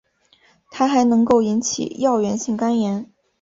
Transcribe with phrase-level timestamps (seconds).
[0.71, 3.11] 它还能够引起药源性肝炎。